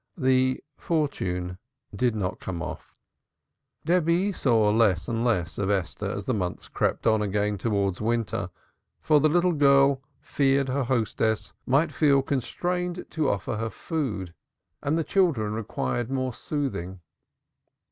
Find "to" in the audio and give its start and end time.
13.11-13.29